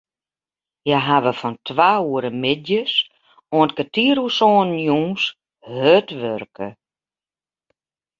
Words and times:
Hja 0.85 0.97
hawwe 1.07 1.31
fan 1.39 1.55
twa 1.67 1.91
oere 2.09 2.31
middeis 2.41 2.93
oant 3.55 3.75
kertier 3.77 4.17
oer 4.23 4.33
sânen 4.37 4.73
jûns 4.85 5.23
hurd 5.73 6.07
wurke. 6.19 6.67